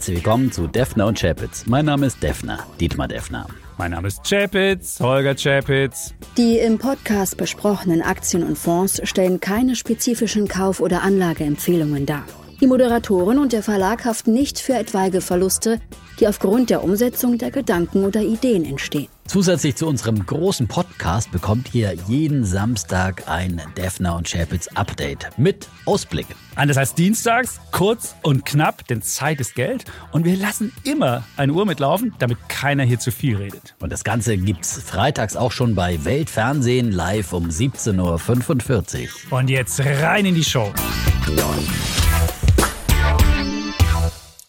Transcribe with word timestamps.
herzlich 0.00 0.24
willkommen 0.24 0.50
zu 0.50 0.66
Defner 0.66 1.06
und 1.08 1.20
Chapitz. 1.20 1.66
Mein 1.66 1.84
Name 1.84 2.06
ist 2.06 2.22
Defner, 2.22 2.66
Dietmar 2.80 3.06
Defner. 3.06 3.46
Mein 3.76 3.90
Name 3.90 4.08
ist 4.08 4.24
Chapitz, 4.26 4.98
Holger 4.98 5.34
Chapitz. 5.34 6.14
Die 6.38 6.56
im 6.56 6.78
Podcast 6.78 7.36
besprochenen 7.36 8.00
Aktien 8.00 8.42
und 8.42 8.56
Fonds 8.56 9.02
stellen 9.04 9.40
keine 9.40 9.76
spezifischen 9.76 10.48
Kauf- 10.48 10.80
oder 10.80 11.02
Anlageempfehlungen 11.02 12.06
dar. 12.06 12.24
Die 12.60 12.66
Moderatoren 12.66 13.38
und 13.38 13.54
der 13.54 13.62
Verlag 13.62 14.04
haften 14.04 14.34
nicht 14.34 14.58
für 14.58 14.74
etwaige 14.74 15.22
Verluste, 15.22 15.80
die 16.18 16.28
aufgrund 16.28 16.68
der 16.68 16.84
Umsetzung 16.84 17.38
der 17.38 17.50
Gedanken 17.50 18.04
oder 18.04 18.20
Ideen 18.20 18.66
entstehen. 18.66 19.08
Zusätzlich 19.26 19.76
zu 19.76 19.86
unserem 19.86 20.26
großen 20.26 20.68
Podcast 20.68 21.32
bekommt 21.32 21.74
ihr 21.74 21.94
jeden 22.06 22.44
Samstag 22.44 23.28
ein 23.28 23.62
Defner 23.78 24.14
und 24.14 24.28
Chapitz 24.30 24.68
Update 24.74 25.30
mit 25.38 25.68
Ausblicken. 25.86 26.34
Anders 26.54 26.76
als 26.76 26.94
dienstags, 26.94 27.60
kurz 27.72 28.14
und 28.22 28.44
knapp, 28.44 28.86
denn 28.88 29.00
Zeit 29.00 29.40
ist 29.40 29.54
Geld. 29.54 29.84
Und 30.12 30.26
wir 30.26 30.36
lassen 30.36 30.70
immer 30.84 31.24
eine 31.38 31.54
Uhr 31.54 31.64
mitlaufen, 31.64 32.12
damit 32.18 32.36
keiner 32.50 32.82
hier 32.82 32.98
zu 32.98 33.10
viel 33.10 33.36
redet. 33.36 33.74
Und 33.80 33.90
das 33.90 34.04
Ganze 34.04 34.36
gibt's 34.36 34.82
freitags 34.82 35.34
auch 35.34 35.52
schon 35.52 35.74
bei 35.74 36.04
Weltfernsehen 36.04 36.92
live 36.92 37.32
um 37.32 37.48
17.45 37.48 39.04
Uhr. 39.30 39.38
Und 39.38 39.48
jetzt 39.48 39.80
rein 39.80 40.26
in 40.26 40.34
die 40.34 40.44
Show. 40.44 40.70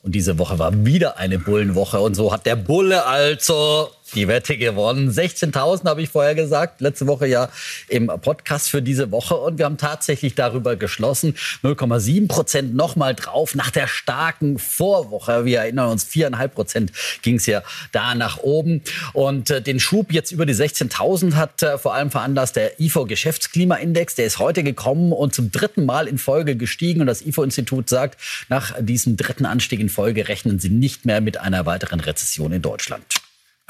Und 0.03 0.15
diese 0.15 0.39
Woche 0.39 0.57
war 0.57 0.85
wieder 0.85 1.17
eine 1.17 1.37
Bullenwoche. 1.37 1.99
Und 1.99 2.15
so 2.15 2.33
hat 2.33 2.45
der 2.45 2.55
Bulle 2.55 3.05
also 3.05 3.89
die 4.15 4.27
Wette 4.27 4.57
gewonnen. 4.57 5.09
16.000 5.09 5.85
habe 5.85 6.01
ich 6.01 6.09
vorher 6.09 6.35
gesagt, 6.35 6.81
letzte 6.81 7.07
Woche 7.07 7.27
ja 7.27 7.49
im 7.87 8.07
Podcast 8.07 8.69
für 8.69 8.81
diese 8.81 9.11
Woche. 9.11 9.35
Und 9.35 9.57
wir 9.57 9.65
haben 9.65 9.77
tatsächlich 9.77 10.35
darüber 10.35 10.75
geschlossen. 10.75 11.35
0,7 11.63 12.27
Prozent 12.27 12.75
nochmal 12.75 13.15
drauf 13.15 13.55
nach 13.55 13.71
der 13.71 13.87
starken 13.87 14.59
Vorwoche. 14.59 15.45
Wir 15.45 15.59
erinnern 15.59 15.89
uns, 15.89 16.05
4,5 16.05 16.47
Prozent 16.49 16.91
ging 17.21 17.35
es 17.35 17.45
ja 17.45 17.63
da 17.91 18.15
nach 18.15 18.39
oben. 18.39 18.81
Und 19.13 19.49
äh, 19.49 19.61
den 19.61 19.79
Schub 19.79 20.11
jetzt 20.11 20.31
über 20.31 20.45
die 20.45 20.55
16.000 20.55 21.35
hat 21.35 21.63
äh, 21.63 21.77
vor 21.77 21.93
allem 21.93 22.11
veranlasst 22.11 22.55
der 22.55 22.79
IFO 22.79 23.05
Geschäftsklimaindex. 23.05 24.15
Der 24.15 24.25
ist 24.25 24.39
heute 24.39 24.63
gekommen 24.63 25.11
und 25.13 25.33
zum 25.33 25.51
dritten 25.51 25.85
Mal 25.85 26.07
in 26.07 26.17
Folge 26.17 26.55
gestiegen. 26.55 27.01
Und 27.01 27.07
das 27.07 27.21
IFO-Institut 27.21 27.89
sagt, 27.89 28.19
nach 28.49 28.73
diesem 28.79 29.17
dritten 29.17 29.45
Anstieg 29.45 29.79
in 29.79 29.89
Folge 29.89 30.27
rechnen 30.27 30.59
sie 30.59 30.69
nicht 30.69 31.05
mehr 31.05 31.21
mit 31.21 31.37
einer 31.37 31.65
weiteren 31.65 31.99
Rezession 31.99 32.51
in 32.51 32.61
Deutschland. 32.61 33.20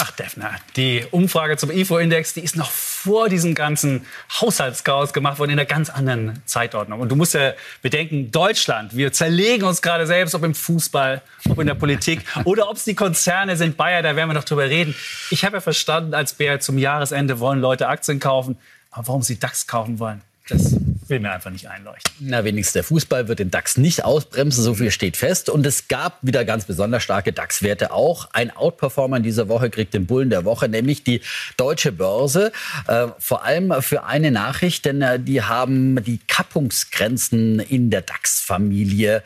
Ach, 0.04 0.10
Defner, 0.10 0.56
die 0.78 1.06
Umfrage 1.12 1.58
zum 1.58 1.70
IFO-Index, 1.70 2.34
die 2.34 2.40
ist 2.40 2.56
noch 2.56 2.72
vor 2.72 3.30
diesem 3.30 3.54
ganzen 3.54 4.04
Haushaltschaos 4.42 5.14
gemacht 5.14 5.38
worden 5.38 5.52
in 5.52 5.60
einer 5.60 5.68
ganz 5.68 5.92
anderen 5.92 6.42
Zeitordnung. 6.46 7.02
Und 7.02 7.10
du 7.10 7.16
musst 7.16 7.36
ja 7.36 7.54
bedenken, 7.84 8.32
Deutschland, 8.32 8.96
wir 8.96 9.14
zerlegen 9.14 9.64
uns 9.64 9.84
gerade 9.84 10.08
selbst, 10.08 10.34
ob 10.34 10.44
im 10.44 10.56
Fußball, 10.56 11.22
ob 11.50 11.60
in 11.60 11.68
der 11.68 11.76
Politik 11.76 12.22
oder 12.46 12.68
ob 12.68 12.78
es 12.78 12.84
die 12.84 12.96
Konzerne 12.96 13.56
sind. 13.58 13.78
Bayer, 13.78 14.02
da 14.02 14.16
werden 14.16 14.30
wir 14.30 14.34
noch 14.34 14.44
drüber 14.44 14.64
reden. 14.64 14.96
Ich 15.30 15.46
habe 15.46 15.58
ja 15.58 15.62
verstanden, 15.62 16.16
als 16.16 16.34
Bär 16.34 16.60
zum 16.60 16.80
Jahresende 16.80 17.40
wollen 17.40 17.62
Leute 17.62 17.88
Aktien 17.88 18.20
kaufen. 18.20 18.58
Aber 18.90 19.08
warum 19.08 19.22
sie 19.22 19.40
DAX 19.40 19.68
kaufen 19.68 20.00
wollen, 20.00 20.22
das 20.50 20.76
will 21.12 21.20
mir 21.20 21.32
einfach 21.32 21.52
nicht 21.52 21.70
einleuchten. 21.70 22.12
Na, 22.20 22.44
wenigstens 22.44 22.74
der 22.74 22.84
Fußball 22.84 23.28
wird 23.28 23.38
den 23.38 23.52
DAX 23.52 23.78
nicht 23.78 24.04
ausbremsen, 24.04 24.64
so 24.64 24.74
viel 24.74 24.90
steht 24.90 25.18
fest. 25.18 25.50
Und 25.50 25.66
es 25.66 25.88
gab 25.88 26.18
wieder 26.24 26.44
ganz 26.46 26.66
besonders 26.66 27.04
starke 27.04 27.34
DAX-Werte 27.34 27.92
auch. 27.92 28.30
Ein 28.34 28.50
Outperformer 28.50 29.18
in 29.18 29.24
dieser 29.24 29.48
Woche 29.48 29.70
kriegt 29.70 29.94
den 29.94 30.08
Bullen 30.08 30.32
der 30.32 30.46
Woche, 30.46 30.68
nämlich 30.68 31.04
die 31.04 31.22
Deutsche 31.58 31.92
Börse. 31.92 32.52
Äh, 32.88 33.08
vor 33.20 33.44
allem 33.44 33.74
für 33.82 34.06
eine 34.06 34.32
Nachricht, 34.32 34.86
denn 34.86 35.02
äh, 35.04 35.20
die 35.20 35.44
haben 35.44 36.04
die 36.04 36.20
Kappungsgrenzen 36.28 37.60
in 37.60 37.92
der 37.92 38.02
DAX-Familie 38.02 39.22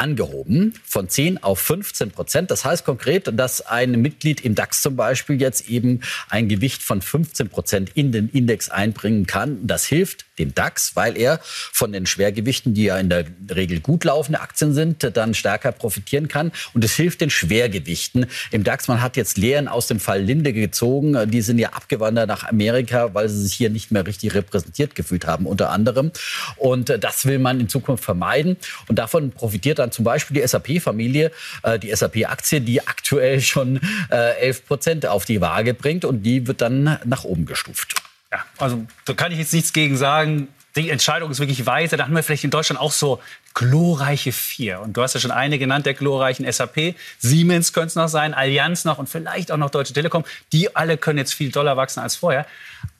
angehoben 0.00 0.74
von 0.84 1.08
10 1.08 1.42
auf 1.42 1.60
15 1.60 2.10
Prozent. 2.10 2.50
Das 2.50 2.64
heißt 2.64 2.86
konkret, 2.86 3.30
dass 3.38 3.60
ein 3.60 3.92
Mitglied 4.00 4.40
im 4.40 4.54
DAX 4.54 4.80
zum 4.80 4.96
Beispiel 4.96 5.40
jetzt 5.40 5.68
eben 5.68 6.00
ein 6.30 6.48
Gewicht 6.48 6.82
von 6.82 7.02
15 7.02 7.50
Prozent 7.50 7.90
in 7.94 8.10
den 8.10 8.30
Index 8.30 8.70
einbringen 8.70 9.26
kann. 9.26 9.66
Das 9.66 9.84
hilft 9.84 10.24
dem 10.38 10.54
DAX, 10.54 10.96
weil 10.96 11.18
er 11.18 11.38
von 11.42 11.92
den 11.92 12.06
Schwergewichten, 12.06 12.72
die 12.72 12.84
ja 12.84 12.98
in 12.98 13.10
der 13.10 13.26
Regel 13.54 13.80
gut 13.80 14.04
laufende 14.04 14.40
Aktien 14.40 14.72
sind, 14.72 15.16
dann 15.16 15.34
stärker 15.34 15.70
profitieren 15.70 16.28
kann. 16.28 16.50
Und 16.72 16.82
es 16.82 16.94
hilft 16.94 17.20
den 17.20 17.28
Schwergewichten 17.28 18.24
im 18.50 18.64
DAX. 18.64 18.88
Man 18.88 19.02
hat 19.02 19.18
jetzt 19.18 19.36
Lehren 19.36 19.68
aus 19.68 19.86
dem 19.86 20.00
Fall 20.00 20.22
Linde 20.22 20.54
gezogen. 20.54 21.30
Die 21.30 21.42
sind 21.42 21.58
ja 21.58 21.74
abgewandert 21.74 22.26
nach 22.26 22.44
Amerika, 22.44 23.12
weil 23.12 23.28
sie 23.28 23.42
sich 23.42 23.52
hier 23.52 23.68
nicht 23.68 23.90
mehr 23.90 24.06
richtig 24.06 24.34
repräsentiert 24.34 24.94
gefühlt 24.94 25.26
haben, 25.26 25.44
unter 25.44 25.68
anderem. 25.68 26.10
Und 26.56 26.88
das 26.88 27.26
will 27.26 27.38
man 27.38 27.60
in 27.60 27.68
Zukunft 27.68 28.02
vermeiden. 28.02 28.56
Und 28.88 28.98
davon 28.98 29.30
profitiert 29.32 29.78
dann 29.78 29.89
zum 29.90 30.04
Beispiel 30.04 30.40
die 30.40 30.46
SAP-Familie, 30.46 31.32
äh, 31.62 31.78
die 31.78 31.94
SAP-Aktie, 31.94 32.60
die 32.60 32.86
aktuell 32.86 33.40
schon 33.40 33.80
11 34.10 34.58
äh, 34.58 34.62
Prozent 34.62 35.06
auf 35.06 35.24
die 35.24 35.40
Waage 35.40 35.74
bringt 35.74 36.04
und 36.04 36.22
die 36.22 36.46
wird 36.46 36.60
dann 36.60 36.98
nach 37.04 37.24
oben 37.24 37.46
gestuft. 37.46 37.94
Ja, 38.32 38.44
also 38.58 38.86
da 39.04 39.14
kann 39.14 39.32
ich 39.32 39.38
jetzt 39.38 39.52
nichts 39.52 39.72
gegen 39.72 39.96
sagen. 39.96 40.48
Die 40.76 40.88
Entscheidung 40.88 41.32
ist 41.32 41.40
wirklich 41.40 41.66
weise. 41.66 41.96
Da 41.96 42.04
haben 42.04 42.14
wir 42.14 42.22
vielleicht 42.22 42.44
in 42.44 42.50
Deutschland 42.50 42.80
auch 42.80 42.92
so 42.92 43.20
glorreiche 43.54 44.30
vier. 44.30 44.80
Und 44.80 44.96
du 44.96 45.02
hast 45.02 45.14
ja 45.14 45.20
schon 45.20 45.32
eine 45.32 45.58
genannt, 45.58 45.84
der 45.84 45.94
glorreichen 45.94 46.50
SAP. 46.50 46.94
Siemens 47.18 47.72
könnte 47.72 47.88
es 47.88 47.94
noch 47.96 48.08
sein, 48.08 48.34
Allianz 48.34 48.84
noch 48.84 48.98
und 48.98 49.08
vielleicht 49.08 49.50
auch 49.50 49.56
noch 49.56 49.70
Deutsche 49.70 49.92
Telekom. 49.92 50.24
Die 50.52 50.76
alle 50.76 50.96
können 50.96 51.18
jetzt 51.18 51.34
viel 51.34 51.50
doller 51.50 51.76
wachsen 51.76 51.98
als 52.00 52.14
vorher. 52.14 52.46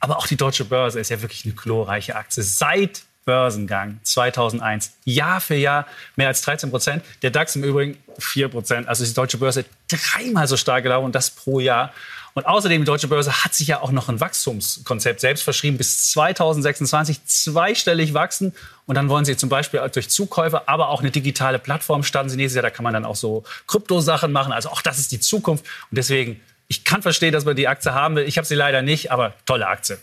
Aber 0.01 0.19
auch 0.19 0.27
die 0.27 0.37
Deutsche 0.37 0.65
Börse 0.65 0.99
ist 0.99 1.11
ja 1.11 1.23
wirklich 1.23 1.45
eine 1.45 1.55
glorreiche 1.55 2.17
Aktie. 2.17 2.43
Seit 2.43 3.03
Börsengang 3.31 4.01
2001. 4.03 4.95
Jahr 5.05 5.41
für 5.41 5.55
Jahr 5.55 5.87
mehr 6.17 6.27
als 6.27 6.43
13 6.43 6.69
Prozent. 6.71 7.05
Der 7.23 7.31
DAX 7.31 7.55
im 7.55 7.63
Übrigen 7.63 7.97
4 8.19 8.49
Prozent. 8.49 8.89
Also 8.89 9.05
ist 9.05 9.11
die 9.11 9.15
deutsche 9.15 9.39
Börse 9.39 9.65
dreimal 9.87 10.49
so 10.49 10.57
stark 10.57 10.83
gelaufen 10.83 11.05
und 11.05 11.15
das 11.15 11.31
pro 11.31 11.61
Jahr. 11.61 11.93
Und 12.35 12.47
außerdem, 12.47 12.83
die 12.83 12.87
Deutsche 12.87 13.07
Börse 13.07 13.45
hat 13.45 13.55
sich 13.55 13.69
ja 13.69 13.83
auch 13.83 13.93
noch 13.93 14.09
ein 14.09 14.19
Wachstumskonzept 14.19 15.21
selbst 15.21 15.45
verschrieben, 15.45 15.79
bis 15.79 16.11
2026 16.11 17.25
zweistellig 17.25 18.15
wachsen. 18.15 18.53
Und 18.87 18.97
dann 18.97 19.09
wollen 19.09 19.25
sie 19.25 19.37
zum 19.37 19.49
Beispiel 19.49 19.81
durch 19.93 20.11
Zukäufe, 20.11 20.67
aber 20.67 20.89
auch 20.89 21.01
eine 21.01 21.13
digitale 21.13 21.61
Plattform 21.61 22.03
starten 22.03 22.31
sie 22.31 22.37
nächstes 22.37 22.57
Jahr. 22.57 22.65
Da 22.65 22.71
kann 22.71 22.83
man 22.83 22.95
dann 22.95 23.05
auch 23.05 23.17
so 23.17 23.45
Kryptosachen 23.69 24.33
machen. 24.33 24.53
Also 24.53 24.71
auch 24.71 24.83
das 24.83 24.99
ist 24.99 25.13
die 25.13 25.21
Zukunft. 25.21 25.65
Und 25.89 25.99
deswegen, 25.99 26.41
ich 26.67 26.83
kann 26.83 27.03
verstehen, 27.03 27.33
dass 27.33 27.45
man 27.45 27.55
die 27.55 27.69
Aktie 27.69 27.95
haben 27.95 28.17
will. 28.17 28.25
Ich 28.25 28.39
habe 28.39 28.47
sie 28.47 28.57
leider 28.57 28.83
nicht, 28.83 29.13
aber 29.13 29.35
tolle 29.47 29.69
Aktie. 29.69 29.99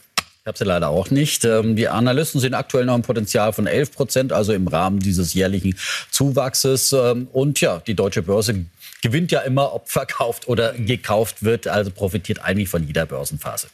Ich 0.47 0.50
habe 0.50 0.59
sie 0.59 0.63
leider 0.63 0.88
auch 0.88 1.12
nicht. 1.12 1.44
Ähm, 1.44 1.75
die 1.75 1.90
Analysten 1.90 2.40
sehen 2.40 2.53
aktuell 2.53 2.85
noch 2.85 2.94
ein 2.94 3.02
Potenzial 3.02 3.52
von 3.52 3.68
11 3.68 3.91
Prozent, 3.91 4.31
also 4.31 4.53
im 4.53 4.69
Rahmen 4.69 5.02
dieses 5.02 5.34
jährlichen 5.34 5.75
Zuwachses. 6.09 6.94
Ähm, 6.94 7.28
und 7.34 7.59
ja, 7.59 7.81
die 7.85 7.96
deutsche 7.96 8.22
Börse 8.22 8.63
gewinnt 9.02 9.34
ja 9.34 9.41
immer, 9.41 9.74
ob 9.74 9.90
verkauft 9.90 10.47
oder 10.47 10.72
gekauft 10.72 11.44
wird, 11.44 11.68
also 11.68 11.91
profitiert 11.91 12.40
eigentlich 12.40 12.69
von 12.69 12.88
jeder 12.88 13.06
Börsenphase. 13.06 13.68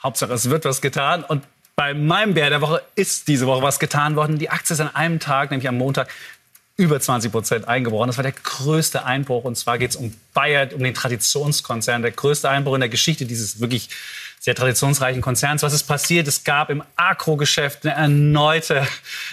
Hauptsache, 0.00 0.32
es 0.32 0.48
wird 0.48 0.64
was 0.64 0.80
getan. 0.80 1.24
Und 1.24 1.42
bei 1.74 1.94
meinem 1.94 2.34
Bär 2.34 2.48
der 2.48 2.60
Woche 2.60 2.80
ist 2.94 3.26
diese 3.26 3.48
Woche 3.48 3.62
was 3.62 3.80
getan 3.80 4.14
worden. 4.14 4.38
Die 4.38 4.50
Aktie 4.50 4.74
ist 4.74 4.80
an 4.80 4.94
einem 4.94 5.18
Tag, 5.18 5.50
nämlich 5.50 5.68
am 5.68 5.78
Montag, 5.78 6.06
über 6.76 7.00
20 7.00 7.32
Prozent 7.32 7.66
eingebrochen. 7.66 8.06
Das 8.06 8.18
war 8.18 8.22
der 8.22 8.32
größte 8.32 9.04
Einbruch. 9.04 9.42
Und 9.42 9.56
zwar 9.56 9.78
geht 9.78 9.90
es 9.90 9.96
um 9.96 10.14
Bayer, 10.32 10.68
um 10.72 10.84
den 10.84 10.94
Traditionskonzern. 10.94 12.02
Der 12.02 12.12
größte 12.12 12.48
Einbruch 12.48 12.74
in 12.74 12.80
der 12.80 12.88
Geschichte 12.88 13.26
dieses 13.26 13.60
wirklich 13.60 13.90
sehr 14.40 14.54
traditionsreichen 14.54 15.20
Konzerns. 15.20 15.62
Was 15.62 15.74
ist 15.74 15.82
passiert? 15.82 16.26
Es 16.26 16.44
gab 16.44 16.70
im 16.70 16.82
Agro-Geschäft 16.96 17.84
eine 17.84 17.94
erneute, 17.94 18.86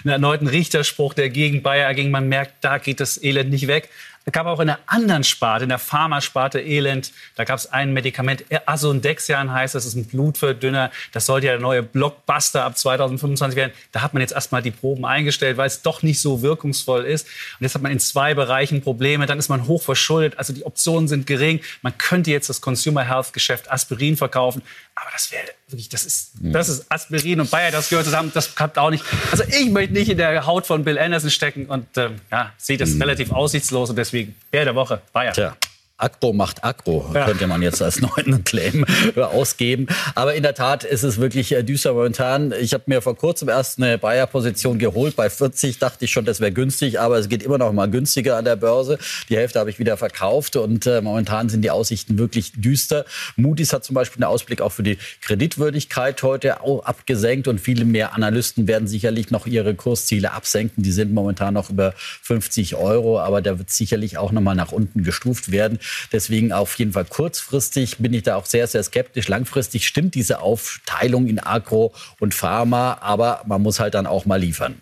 einen 0.03 0.11
erneuten 0.11 0.47
Richterspruch, 0.47 1.13
der 1.13 1.29
gegen 1.29 1.63
Bayer 1.63 1.87
erging. 1.87 2.11
Man 2.11 2.27
merkt, 2.27 2.55
da 2.59 2.77
geht 2.77 2.99
das 2.99 3.23
Elend 3.23 3.49
nicht 3.49 3.67
weg. 3.67 3.89
Es 4.27 4.33
gab 4.33 4.45
auch 4.45 4.59
in 4.59 4.67
der 4.67 4.79
anderen 4.87 5.23
Sparte, 5.23 5.63
in 5.63 5.69
der 5.69 5.79
Pharmasparte 5.79 6.59
Elend, 6.59 7.13
da 7.35 7.45
gab 7.45 7.59
es 7.59 7.71
ein 7.71 7.93
Medikament, 7.93 8.43
Asundexian 8.65 9.53
heißt 9.53 9.73
das, 9.73 9.85
ist 9.85 9.95
ein 9.95 10.03
Blutverdünner. 10.03 10.91
Das 11.13 11.27
sollte 11.27 11.47
ja 11.47 11.53
der 11.53 11.61
neue 11.61 11.81
Blockbuster 11.81 12.65
ab 12.65 12.77
2025 12.77 13.55
werden. 13.55 13.71
Da 13.93 14.01
hat 14.01 14.13
man 14.13 14.19
jetzt 14.19 14.33
erstmal 14.33 14.61
die 14.61 14.71
Proben 14.71 15.05
eingestellt, 15.05 15.55
weil 15.55 15.67
es 15.67 15.81
doch 15.81 16.03
nicht 16.03 16.19
so 16.19 16.41
wirkungsvoll 16.41 17.05
ist. 17.05 17.25
Und 17.57 17.63
jetzt 17.63 17.75
hat 17.75 17.81
man 17.81 17.93
in 17.93 18.01
zwei 18.01 18.33
Bereichen 18.33 18.81
Probleme. 18.81 19.27
Dann 19.27 19.39
ist 19.39 19.47
man 19.47 19.65
hoch 19.65 19.81
verschuldet, 19.81 20.37
also 20.37 20.51
die 20.51 20.65
Optionen 20.65 21.07
sind 21.07 21.25
gering. 21.25 21.61
Man 21.81 21.97
könnte 21.97 22.29
jetzt 22.29 22.49
das 22.49 22.59
Consumer 22.59 23.05
Health 23.05 23.31
Geschäft 23.31 23.71
Aspirin 23.71 24.17
verkaufen. 24.17 24.61
Aber 24.93 25.09
das 25.13 25.31
wäre 25.31 25.45
wirklich, 25.67 25.89
das 25.89 26.05
ist, 26.05 26.31
das 26.41 26.69
ist 26.69 26.91
Aspirin 26.91 27.39
und 27.39 27.51
Bayer, 27.51 27.71
das 27.71 27.89
gehört 27.89 28.05
zusammen, 28.05 28.31
das 28.33 28.55
klappt 28.55 28.79
auch 28.79 28.89
nicht. 28.89 29.03
Also 29.31 29.43
ich 29.43 29.69
möchte 29.69 29.93
nicht 29.93 30.09
in 30.09 30.17
der 30.17 30.45
Haut 30.47 30.65
von 30.65 30.83
Bill 30.83 30.97
Anderson 30.97 31.29
stecken 31.29 31.67
und 31.67 31.85
ähm, 31.97 32.15
ja, 32.31 32.51
sehe 32.57 32.77
das 32.77 32.91
mhm. 32.91 33.03
relativ 33.03 33.31
aussichtslos 33.31 33.91
und 33.91 33.95
deswegen 33.95 34.16
Bär 34.25 34.65
der 34.65 34.75
Woche, 34.75 35.01
Bayer. 35.13 35.33
Tja. 35.33 35.55
Agro 35.99 36.31
macht 36.31 36.63
Agro, 36.63 37.09
ja. 37.13 37.25
könnte 37.25 37.47
man 37.47 37.63
jetzt 37.63 37.81
als 37.81 37.99
neuen 38.17 38.43
Claim 38.43 38.85
ausgeben. 39.15 39.87
Aber 40.13 40.35
in 40.35 40.43
der 40.43 40.53
Tat 40.53 40.83
ist 40.83 41.01
es 41.01 41.17
wirklich 41.17 41.51
äh, 41.51 41.63
düster 41.63 41.93
momentan. 41.93 42.53
Ich 42.59 42.73
habe 42.73 42.83
mir 42.85 43.01
vor 43.01 43.17
kurzem 43.17 43.49
erst 43.49 43.79
eine 43.81 43.97
Bayer-Position 43.97 44.77
geholt. 44.77 45.15
Bei 45.15 45.29
40 45.29 45.79
dachte 45.79 46.05
ich 46.05 46.11
schon, 46.11 46.25
das 46.25 46.39
wäre 46.39 46.51
günstig, 46.51 46.99
aber 46.99 47.17
es 47.17 47.29
geht 47.29 47.41
immer 47.41 47.57
noch 47.57 47.73
mal 47.73 47.89
günstiger 47.89 48.37
an 48.37 48.45
der 48.45 48.57
Börse. 48.57 48.99
Die 49.29 49.37
Hälfte 49.37 49.59
habe 49.59 49.71
ich 49.71 49.79
wieder 49.79 49.97
verkauft 49.97 50.55
und 50.55 50.85
äh, 50.85 51.01
momentan 51.01 51.49
sind 51.49 51.63
die 51.63 51.71
Aussichten 51.71 52.19
wirklich 52.19 52.51
düster. 52.55 53.05
Moody's 53.35 53.73
hat 53.73 53.83
zum 53.83 53.95
Beispiel 53.95 54.23
einen 54.23 54.31
Ausblick 54.31 54.61
auch 54.61 54.71
für 54.71 54.83
die 54.83 54.99
Kreditwürdigkeit 55.21 56.21
heute 56.21 56.61
abgesenkt 56.61 57.47
und 57.47 57.59
viele 57.59 57.85
mehr 57.85 58.13
Analysten 58.13 58.67
werden 58.67 58.87
sicherlich 58.87 59.31
noch 59.31 59.47
ihre 59.47 59.73
Kursziele 59.73 60.31
absenken. 60.31 60.83
Die 60.83 60.91
sind 60.91 61.11
momentan 61.11 61.55
noch 61.55 61.71
über 61.71 61.93
50 62.21 62.75
Euro, 62.75 63.19
aber 63.19 63.41
da 63.41 63.57
wird 63.57 63.71
sicherlich 63.71 64.19
auch 64.19 64.31
noch 64.31 64.41
mal 64.41 64.53
nach 64.53 64.71
unten 64.71 65.03
gestuft 65.03 65.51
werden. 65.51 65.79
Deswegen 66.11 66.51
auf 66.51 66.77
jeden 66.79 66.93
Fall 66.93 67.05
kurzfristig 67.05 67.97
bin 67.97 68.13
ich 68.13 68.23
da 68.23 68.35
auch 68.35 68.45
sehr, 68.45 68.67
sehr 68.67 68.83
skeptisch. 68.83 69.27
Langfristig 69.27 69.87
stimmt 69.87 70.15
diese 70.15 70.39
Aufteilung 70.39 71.27
in 71.27 71.39
Agro 71.39 71.93
und 72.19 72.33
Pharma, 72.33 72.97
aber 73.01 73.41
man 73.45 73.61
muss 73.61 73.79
halt 73.79 73.93
dann 73.93 74.07
auch 74.07 74.25
mal 74.25 74.39
liefern. 74.39 74.81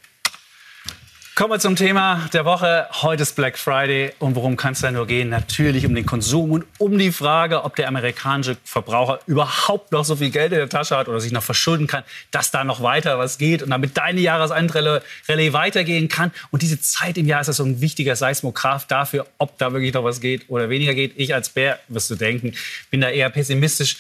Kommen 1.36 1.52
wir 1.52 1.60
zum 1.60 1.76
Thema 1.76 2.30
der 2.32 2.46
Woche. 2.46 2.88
Heute 3.02 3.24
ist 3.24 3.36
Black 3.36 3.58
Friday. 3.58 4.14
Und 4.20 4.36
worum 4.36 4.56
kann 4.56 4.72
es 4.72 4.80
da 4.80 4.90
nur 4.90 5.06
gehen? 5.06 5.28
Natürlich 5.28 5.86
um 5.86 5.94
den 5.94 6.06
Konsum 6.06 6.52
und 6.52 6.66
um 6.78 6.98
die 6.98 7.12
Frage, 7.12 7.66
ob 7.66 7.76
der 7.76 7.90
amerikanische 7.90 8.56
Verbraucher 8.64 9.20
überhaupt 9.28 9.92
noch 9.92 10.06
so 10.06 10.16
viel 10.16 10.30
Geld 10.30 10.54
in 10.54 10.60
der 10.60 10.70
Tasche 10.70 10.96
hat 10.96 11.10
oder 11.10 11.20
sich 11.20 11.34
noch 11.34 11.44
verschulden 11.44 11.88
kann, 11.88 12.06
dass 12.32 12.52
da 12.52 12.64
noch 12.64 12.82
weiter 12.82 13.20
was 13.20 13.38
geht 13.38 13.62
und 13.62 13.72
damit 13.72 13.98
deine 13.98 14.22
Jahresendrallye 14.22 15.52
weitergehen 15.52 16.08
kann. 16.08 16.32
Und 16.52 16.62
diese 16.62 16.80
Zeit 16.80 17.18
im 17.18 17.28
Jahr 17.28 17.42
ist 17.42 17.48
das 17.48 17.58
so 17.58 17.66
ein 17.66 17.82
wichtiger 17.82 18.16
Seismograph 18.16 18.88
dafür, 18.88 19.28
ob 19.38 19.58
da 19.58 19.74
wirklich 19.74 19.94
noch 19.94 20.06
was 20.06 20.22
geht 20.22 20.50
oder 20.50 20.70
weniger 20.70 20.94
geht. 20.94 21.16
Ich 21.18 21.34
als 21.34 21.50
Bär, 21.50 21.80
wirst 21.90 22.10
du 22.10 22.16
denken, 22.16 22.54
bin 22.92 23.02
da 23.02 23.10
eher 23.10 23.30
pessimistisch. 23.30 23.98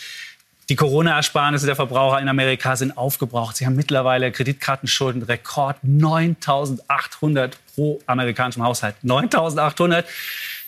Die 0.67 0.75
Corona-Ersparnisse 0.75 1.67
der 1.67 1.75
Verbraucher 1.75 2.19
in 2.19 2.27
Amerika 2.27 2.75
sind 2.75 2.97
aufgebraucht. 2.97 3.55
Sie 3.55 3.67
haben 3.67 3.75
mittlerweile 3.75 4.31
Kreditkartenschulden 4.31 5.21
Rekord 5.21 5.77
9.800 5.85 7.51
pro 7.75 7.99
amerikanischem 8.07 8.63
Haushalt. 8.63 8.95
9.800. 9.03 10.05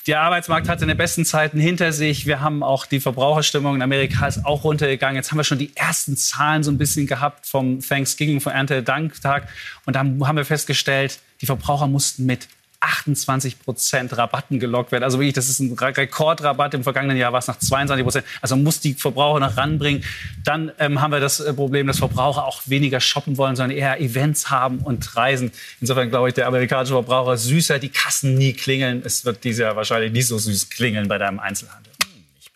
Der 0.05 0.21
Arbeitsmarkt 0.21 0.69
hatte 0.69 0.83
in 0.83 0.89
den 0.89 0.97
besten 0.97 1.25
Zeiten 1.25 1.59
hinter 1.59 1.91
sich. 1.93 2.27
Wir 2.27 2.41
haben 2.41 2.61
auch 2.61 2.85
die 2.85 2.99
Verbraucherstimmung 2.99 3.75
in 3.75 3.81
Amerika 3.81 4.27
ist 4.27 4.45
auch 4.45 4.63
runtergegangen. 4.63 5.15
Jetzt 5.15 5.31
haben 5.31 5.39
wir 5.39 5.43
schon 5.43 5.57
die 5.57 5.75
ersten 5.75 6.15
Zahlen 6.15 6.63
so 6.63 6.69
ein 6.69 6.77
bisschen 6.77 7.07
gehabt 7.07 7.47
vom 7.47 7.81
Thanksgiving, 7.81 8.39
vom 8.39 8.53
Erntedanktag. 8.53 9.47
Und 9.85 9.95
dann 9.95 10.25
haben 10.25 10.37
wir 10.37 10.45
festgestellt, 10.45 11.19
die 11.41 11.47
Verbraucher 11.47 11.87
mussten 11.87 12.27
mit 12.27 12.47
28 12.87 13.59
Prozent 13.59 14.17
Rabatten 14.17 14.59
gelockt 14.59 14.91
werden. 14.91 15.03
Also 15.03 15.19
wirklich, 15.19 15.33
das 15.33 15.49
ist 15.49 15.59
ein 15.59 15.77
Rekordrabatt. 15.77 16.73
Im 16.73 16.83
vergangenen 16.83 17.17
Jahr 17.17 17.33
war 17.33 17.39
es 17.39 17.47
nach 17.47 17.59
22 17.59 18.03
Prozent. 18.03 18.25
Also 18.41 18.55
muss 18.55 18.79
die 18.79 18.93
Verbraucher 18.93 19.39
noch 19.39 19.57
ranbringen. 19.57 20.03
Dann 20.43 20.71
ähm, 20.79 21.01
haben 21.01 21.11
wir 21.11 21.19
das 21.19 21.39
äh, 21.39 21.53
Problem, 21.53 21.87
dass 21.87 21.99
Verbraucher 21.99 22.45
auch 22.45 22.61
weniger 22.65 22.99
shoppen 22.99 23.37
wollen, 23.37 23.55
sondern 23.55 23.77
eher 23.77 23.99
Events 23.99 24.49
haben 24.49 24.79
und 24.79 25.15
reisen. 25.15 25.51
Insofern 25.81 26.09
glaube 26.09 26.29
ich, 26.29 26.35
der 26.35 26.47
amerikanische 26.47 26.93
Verbraucher 26.93 27.37
süßer, 27.37 27.79
die 27.79 27.89
Kassen 27.89 28.35
nie 28.35 28.53
klingeln. 28.53 29.01
Es 29.05 29.25
wird 29.25 29.43
dieses 29.43 29.59
Jahr 29.59 29.75
wahrscheinlich 29.75 30.11
nicht 30.11 30.27
so 30.27 30.37
süß 30.37 30.69
klingeln 30.69 31.07
bei 31.07 31.17
deinem 31.17 31.39
Einzelhandel 31.39 31.96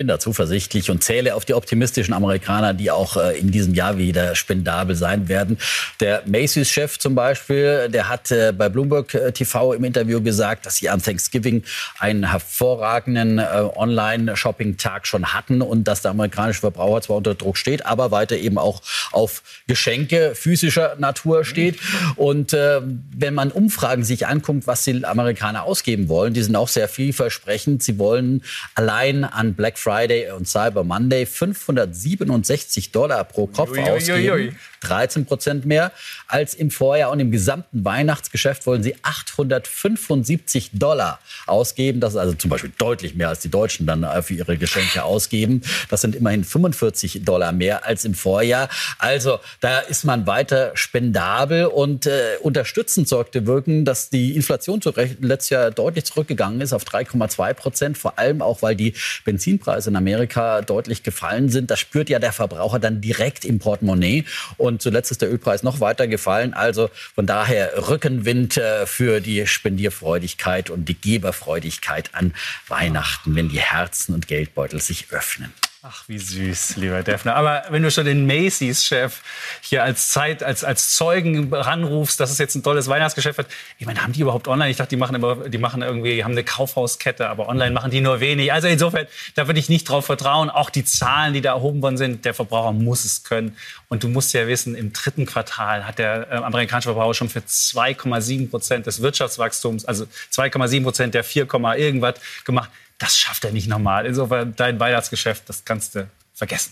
bin 0.02 0.08
da 0.08 0.18
zuversichtlich 0.18 0.90
und 0.90 1.04
zähle 1.04 1.36
auf 1.36 1.46
die 1.46 1.54
optimistischen 1.54 2.16
Amerikaner, 2.16 2.74
die 2.74 2.90
auch 2.90 3.18
äh, 3.18 3.38
in 3.38 3.52
diesem 3.52 3.76
Jahr 3.76 4.00
wieder 4.00 4.34
spendabel 4.34 4.96
sein 4.96 5.28
werden. 5.28 5.60
Der 6.00 6.24
Macy's-Chef 6.26 6.98
zum 6.98 7.14
Beispiel, 7.14 7.88
der 7.88 8.10
hat 8.10 8.32
äh, 8.32 8.52
bei 8.52 8.68
Bloomberg 8.68 9.14
äh, 9.14 9.32
TV 9.32 9.74
im 9.74 9.84
Interview 9.84 10.20
gesagt, 10.20 10.66
dass 10.66 10.78
sie 10.78 10.90
an 10.90 11.04
Thanksgiving 11.04 11.62
einen 12.00 12.32
hervorragenden 12.32 13.40
Online-Shopping-Tag 13.40 15.06
schon 15.06 15.34
hatten 15.34 15.62
und 15.62 15.84
dass 15.84 16.02
der 16.02 16.10
amerikanische 16.10 16.62
Verbraucher 16.62 17.02
zwar 17.02 17.18
unter 17.18 17.36
Druck 17.36 17.58
steht, 17.58 17.86
aber 17.86 18.10
weiter 18.10 18.38
eben 18.38 18.58
auch 18.58 18.82
auf 19.12 19.44
Geschenke 19.68 20.34
physischer 20.34 20.96
Natur 20.98 21.46
steht. 21.46 21.78
Und 22.16 22.54
wenn 22.54 23.34
man 23.34 23.52
Umfragen 23.52 24.04
sich 24.04 24.26
anguckt, 24.26 24.66
was 24.66 24.84
die 24.84 25.06
Amerikaner 25.06 25.64
ausgeben 25.64 26.10
wollen, 26.10 26.34
die 26.34 26.42
sind 26.42 26.56
auch 26.56 26.70
sehr 26.70 26.88
vielversprechend. 26.88 27.84
Sie 27.84 28.00
wollen 28.00 28.42
allein 28.76 29.26
an 29.26 29.54
Black 29.54 29.78
Friday 29.78 29.91
Friday 29.92 30.32
und 30.32 30.48
Cyber 30.48 30.86
Monday 30.86 31.26
567 31.26 32.94
Dollar 32.94 33.26
pro 33.26 33.48
Kopf 33.48 33.72
ui, 33.72 33.82
ausgeben. 33.82 34.32
Ui, 34.32 34.48
ui, 34.48 34.56
13 34.82 35.26
Prozent 35.26 35.66
mehr 35.66 35.92
als 36.28 36.54
im 36.54 36.72
Vorjahr. 36.72 37.12
Und 37.12 37.20
im 37.20 37.30
gesamten 37.30 37.84
Weihnachtsgeschäft 37.84 38.66
wollen 38.66 38.84
sie 38.84 38.96
875 39.04 40.72
Dollar 40.74 41.20
ausgeben. 41.46 42.00
Das 42.00 42.14
ist 42.14 42.20
also 42.20 42.34
zum 42.34 42.50
Beispiel 42.50 42.72
deutlich 42.78 43.16
mehr, 43.16 43.30
als 43.30 43.42
die 43.42 43.50
Deutschen 43.50 43.86
dann 43.86 44.04
äh, 44.04 44.22
für 44.22 44.34
ihre 44.34 44.58
Geschenke 44.58 45.04
ausgeben. 45.04 45.62
Das 45.90 46.02
sind 46.02 46.16
immerhin 46.16 46.46
45 46.46 47.26
Dollar 47.26 47.52
mehr 47.52 47.86
als 47.86 48.06
im 48.06 48.14
Vorjahr. 48.14 48.70
Also 48.98 49.40
da 49.60 49.80
ist 49.80 50.06
man 50.06 50.26
weiter 50.26 50.72
spendabel 50.74 51.66
und 51.66 52.06
äh, 52.06 52.38
unterstützend 52.42 53.10
sorgte 53.10 53.46
wirken, 53.46 53.84
dass 53.84 54.10
die 54.10 54.36
Inflation 54.36 54.80
letztes 55.20 55.50
Jahr 55.50 55.72
deutlich 55.72 56.06
zurückgegangen 56.06 56.62
ist 56.62 56.72
auf 56.72 56.86
3,2 56.86 57.54
Prozent. 57.54 57.98
Vor 57.98 58.18
allem 58.18 58.42
auch, 58.42 58.62
weil 58.62 58.76
die 58.76 58.94
Benzinpreise 59.26 59.81
in 59.88 59.96
Amerika 59.96 60.62
deutlich 60.62 61.04
gefallen 61.04 61.50
sind. 61.50 61.70
Das 61.70 61.80
spürt 61.80 62.10
ja 62.10 62.20
der 62.20 62.34
Verbraucher 62.34 62.80
dann 62.80 63.00
direkt 63.00 63.46
im 63.46 63.60
Portemonnaie. 63.60 64.26
Und 64.58 64.72
und 64.72 64.82
zuletzt 64.82 65.12
ist 65.12 65.22
der 65.22 65.30
Ölpreis 65.30 65.64
noch 65.64 65.82
weiter 65.82 66.08
gefallen. 66.08 66.54
Also 66.54 66.90
von 67.14 67.26
daher 67.26 67.90
Rückenwind 67.90 68.56
äh, 68.58 68.88
für 68.88 69.20
die 69.20 69.46
Spendierfreudigkeit 69.46 70.70
und 70.70 70.86
die 70.86 71.00
Geberfreudigkeit 71.00 72.16
an 72.16 72.34
Weihnachten, 72.70 73.36
wenn 73.36 73.50
die 73.50 73.60
Herzen 73.60 74.16
und 74.16 74.28
Geldbeutel 74.28 74.80
sich 74.80 75.12
öffnen. 75.12 75.54
Ach, 75.84 76.04
wie 76.08 76.20
süß, 76.20 76.76
lieber 76.76 77.02
Defner. 77.02 77.36
Aber 77.36 77.64
wenn 77.70 77.82
du 77.82 77.90
schon 77.90 78.06
den 78.06 78.28
Macy's-Chef 78.28 79.20
hier 79.62 79.84
als 79.84 80.10
Zeit, 80.10 80.44
als, 80.44 80.64
als 80.64 80.94
Zeugen 80.94 81.52
ranrufst, 81.52 82.20
dass 82.20 82.30
es 82.30 82.38
jetzt 82.38 82.54
ein 82.54 82.62
tolles 82.62 82.88
Weihnachtsgeschäft 82.88 83.40
wird. 83.40 83.48
Ich 83.80 83.88
meine, 83.88 84.04
haben 84.04 84.14
die 84.14 84.22
überhaupt 84.22 84.48
online? 84.48 84.70
Ich 84.70 84.78
dachte, 84.78 84.90
die 84.90 84.98
machen 84.98 85.16
immer, 85.16 85.50
die 85.50 85.58
machen 85.58 85.82
irgendwie, 85.82 86.24
haben 86.24 86.34
eine 86.34 86.44
Kaufhauskette, 86.44 87.28
aber 87.28 87.50
online 87.50 87.72
machen 87.72 87.90
die 87.90 88.00
nur 88.00 88.20
wenig. 88.20 88.54
Also 88.54 88.68
insofern, 88.68 89.08
da 89.34 89.48
würde 89.48 89.60
ich 89.60 89.70
nicht 89.70 89.90
drauf 89.90 90.06
vertrauen. 90.06 90.52
Auch 90.52 90.70
die 90.70 90.86
Zahlen, 90.86 91.34
die 91.34 91.42
da 91.42 91.54
erhoben 91.54 91.82
worden 91.82 91.98
sind, 91.98 92.26
der 92.26 92.36
Verbraucher 92.36 92.74
muss 92.74 93.04
es 93.04 93.24
können. 93.24 93.58
Und 93.90 94.04
du 94.04 94.08
musst 94.08 94.34
ja 94.34 94.46
wissen, 94.46 94.76
im 94.76 94.94
dritten 94.94 95.26
Quartal 95.26 95.88
hat 95.88 95.98
der 95.98 96.28
äh, 96.30 96.36
amerikanische 96.36 96.90
Verbraucher 96.90 97.16
schon 97.16 97.30
für 97.30 97.40
2,7 97.40 98.52
Prozent 98.52 98.86
des 98.86 99.02
Wirtschaftswachstums, 99.02 99.86
also 99.86 100.06
2,7 100.32 100.84
Prozent 100.84 101.16
der 101.16 101.24
4, 101.24 101.48
irgendwas 101.78 102.16
gemacht. 102.46 102.70
Das 103.02 103.18
schafft 103.18 103.44
er 103.44 103.52
nicht 103.52 103.68
normal. 103.68 104.06
Insofern, 104.06 104.56
dein 104.56 104.80
Weihnachtsgeschäft, 104.80 105.50
das 105.50 105.66
kannst 105.66 105.96
du 105.96 106.08
vergessen. 106.36 106.72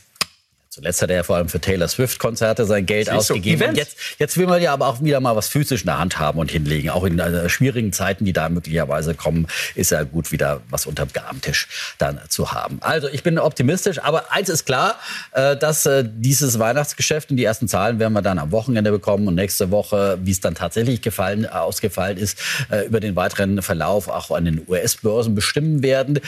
Zuletzt 0.80 1.02
hat 1.02 1.10
er 1.10 1.18
ja 1.18 1.24
vor 1.24 1.36
allem 1.36 1.50
für 1.50 1.60
Taylor 1.60 1.90
Swift-Konzerte 1.90 2.64
sein 2.66 2.86
Geld 2.86 3.10
ausgegeben. 3.10 3.70
Und 3.70 3.76
jetzt, 3.76 3.98
jetzt 4.18 4.38
will 4.38 4.48
man 4.48 4.62
ja 4.62 4.72
aber 4.72 4.88
auch 4.88 5.04
wieder 5.04 5.20
mal 5.20 5.36
was 5.36 5.50
physisch 5.50 5.82
in 5.82 5.88
der 5.88 6.00
Hand 6.00 6.20
haben 6.20 6.40
und 6.40 6.50
hinlegen. 6.50 6.90
Auch 6.90 7.04
in 7.04 7.20
äh, 7.20 7.50
schwierigen 7.50 7.92
Zeiten, 7.92 8.24
die 8.24 8.32
da 8.32 8.48
möglicherweise 8.48 9.14
kommen, 9.14 9.48
ist 9.76 9.92
ja 9.92 10.04
gut, 10.04 10.32
wieder 10.32 10.62
was 10.70 10.86
unterm 10.86 11.10
Garmentisch 11.12 11.68
dann 11.98 12.22
zu 12.30 12.54
haben. 12.54 12.78
Also 12.80 13.10
ich 13.10 13.24
bin 13.24 13.38
optimistisch, 13.40 14.02
aber 14.02 14.32
eins 14.32 14.48
ist 14.48 14.66
klar, 14.66 14.96
äh, 15.34 15.58
dass 15.58 15.86
äh, 15.86 16.06
dieses 16.08 16.60
Weihnachtsgeschäft 16.60 17.30
und 17.30 17.36
die 17.36 17.44
ersten 17.44 17.68
Zahlen 17.68 18.00
werden 18.00 18.14
wir 18.14 18.22
dann 18.22 18.40
am 18.40 18.52
Wochenende 18.54 18.92
bekommen 18.92 19.28
und 19.28 19.36
nächste 19.36 19.72
Woche, 19.72 20.18
wie 20.24 20.32
es 20.32 20.40
dann 20.40 20.56
tatsächlich 20.56 21.02
gefallen, 21.02 21.46
ausgefallen 21.46 22.18
ist, 22.18 22.40
über 22.88 23.00
den 23.00 23.16
weiteren 23.16 23.62
Verlauf 23.62 24.08
auch 24.08 24.32
an 24.32 24.46
den 24.46 24.62
US-Börsen 24.68 25.36
bestimmen 25.36 25.84
werden. 25.84 26.20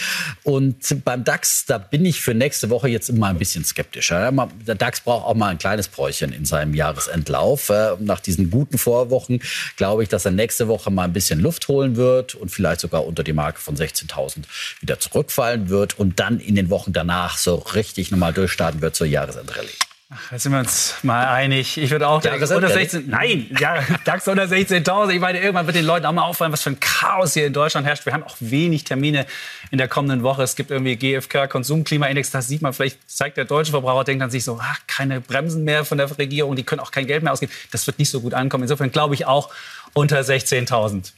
Und 0.44 1.04
beim 1.06 1.24
DAX, 1.24 1.66
da 1.66 1.78
bin 1.78 2.06
ich 2.06 2.22
für 2.22 2.34
nächste 2.34 2.70
Woche 2.70 2.90
jetzt 2.90 3.10
immer 3.10 3.28
ein 3.28 3.38
bisschen 3.38 3.64
skeptischer 3.64 4.32
der 4.68 4.76
DAX 4.76 5.02
braucht 5.02 5.26
auch 5.26 5.34
mal 5.34 5.50
ein 5.50 5.58
kleines 5.58 5.88
Bräuchchen 5.88 6.34
in 6.34 6.46
seinem 6.46 6.74
Jahresendlauf. 6.74 7.70
Äh, 7.70 7.96
nach 8.00 8.20
diesen 8.20 8.50
guten 8.50 8.78
Vorwochen 8.78 9.42
glaube 9.78 10.04
ich, 10.04 10.10
dass 10.10 10.26
er 10.26 10.32
nächste 10.32 10.68
Woche 10.68 10.92
mal 10.92 11.04
ein 11.04 11.14
bisschen 11.14 11.40
Luft 11.40 11.68
holen 11.68 11.96
wird 11.96 12.36
und 12.36 12.50
vielleicht 12.50 12.82
sogar 12.82 13.06
unter 13.06 13.24
die 13.24 13.34
Marke 13.34 13.60
von 13.60 13.76
16.000 13.76 14.44
wieder 14.80 15.00
zurückfallen 15.00 15.70
wird 15.70 16.00
und 16.00 16.20
dann 16.20 16.40
in 16.40 16.56
den 16.56 16.70
Wochen 16.70 16.94
danach 16.94 17.38
so 17.38 17.56
richtig 17.56 18.12
nochmal 18.12 18.34
durchstarten 18.34 18.82
wird 18.82 18.96
zur 18.96 19.08
Jahresendrallye. 19.08 19.91
Ach, 20.14 20.32
jetzt 20.34 20.44
sind 20.44 20.52
wir 20.52 20.60
uns 20.60 20.96
mal 21.04 21.26
einig. 21.26 21.78
Ich 21.78 21.90
würde 21.90 22.06
auch 22.06 22.22
DAX 22.22 22.52
unter 22.52 22.68
16, 22.68 23.08
nein, 23.08 23.50
ja, 23.58 23.82
DAX 24.04 24.28
unter 24.28 24.44
16.000. 24.44 25.12
Ich 25.12 25.22
meine, 25.22 25.40
irgendwann 25.40 25.66
wird 25.68 25.78
den 25.78 25.86
Leuten 25.86 26.06
auch 26.06 26.12
mal 26.12 26.24
auffallen, 26.24 26.52
was 26.52 26.64
für 26.64 26.72
ein 26.72 26.82
Chaos 26.82 27.34
hier 27.34 27.48
in 27.48 27.54
Deutschland 27.54 27.88
herrscht. 27.88 28.06
Wir 28.06 28.12
haben 28.12 28.24
auch 28.24 28.36
wenig 28.42 28.84
Termine 28.84 29.26
in 29.72 29.78
der 29.78 29.88
kommenden 29.88 30.22
Woche. 30.22 30.44
Es 30.44 30.58
gibt 30.58 30.70
irgendwie 30.70 30.98
GfK 30.98 31.48
Konsumklimaindex. 31.48 32.30
Das 32.30 32.50
sieht 32.50 32.62
man 32.62 32.74
vielleicht, 32.74 33.10
zeigt 33.10 33.38
der 33.38 33.46
deutsche 33.46 33.72
Verbraucher, 33.72 34.04
denkt 34.04 34.22
dann 34.22 34.32
sich 34.32 34.44
so, 34.44 34.60
ach, 34.62 34.80
keine 34.86 35.22
Bremsen 35.22 35.64
mehr 35.64 35.86
von 35.86 35.98
der 35.98 36.18
Regierung. 36.18 36.58
Die 36.58 36.64
können 36.64 36.82
auch 36.82 36.92
kein 36.92 37.08
Geld 37.08 37.24
mehr 37.24 37.32
ausgeben. 37.32 37.54
Das 37.72 37.88
wird 37.88 37.98
nicht 37.98 38.10
so 38.10 38.20
gut 38.20 38.34
ankommen. 38.34 38.64
Insofern 38.64 38.92
glaube 38.92 39.16
ich 39.16 39.26
auch 39.28 39.50
unter 39.94 40.20
16.000. 40.20 41.14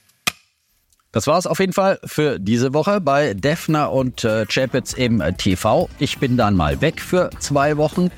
Das 1.11 1.25
war 1.25 1.39
es 1.39 1.47
auf 1.47 1.59
jeden 1.59 1.73
Fall 1.73 1.99
für 2.05 2.39
diese 2.39 2.75
Woche 2.75 3.01
bei 3.01 3.33
Defner 3.33 3.91
und 3.91 4.23
äh, 4.23 4.45
Chapitz 4.45 4.93
im 4.93 5.23
TV. 5.37 5.89
Ich 5.97 6.19
bin 6.19 6.37
dann 6.37 6.55
mal 6.55 6.81
weg 6.81 7.01
für 7.01 7.31
zwei 7.39 7.77
Wochen 7.77 8.11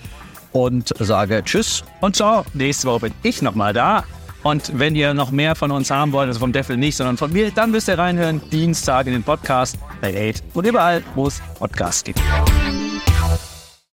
und 0.56 0.94
sage 1.00 1.44
Tschüss 1.44 1.84
und 2.02 2.16
ciao. 2.16 2.46
Nächste 2.54 2.88
Woche 2.88 3.02
bin 3.02 3.14
ich 3.24 3.42
nochmal 3.42 3.74
da. 3.74 4.04
Und 4.44 4.78
wenn 4.78 4.96
ihr 4.96 5.14
noch 5.14 5.32
mehr 5.32 5.56
von 5.56 5.72
uns 5.72 5.90
haben 5.90 6.12
wollt, 6.12 6.28
also 6.28 6.40
vom 6.40 6.54
Deffel 6.54 6.78
nicht, 6.78 6.96
sondern 6.96 7.18
von 7.18 7.34
mir, 7.34 7.50
dann 7.52 7.72
müsst 7.72 7.88
ihr 7.88 7.98
reinhören, 7.98 8.42
Dienstag 8.52 9.08
in 9.08 9.14
den 9.14 9.24
Podcast 9.24 9.78
bei 10.02 10.30
8 10.30 10.44
und 10.54 10.68
überall, 10.68 11.04
wo 11.16 11.28
es 11.28 11.42
Podcasts 11.58 12.04
gibt. 12.04 12.22